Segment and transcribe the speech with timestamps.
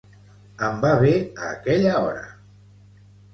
[0.67, 2.25] Em va bé a aquella hora.